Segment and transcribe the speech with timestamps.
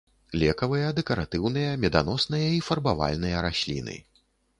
[0.43, 3.95] Лекавыя, дэкаратыўныя, меданосныя і фарбавальныя расліны.